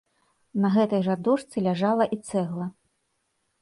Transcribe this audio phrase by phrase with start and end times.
[0.63, 2.71] На гэтай жа дошцы ляжала і цэгла.